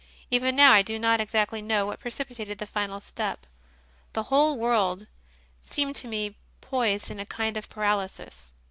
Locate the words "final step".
2.65-3.45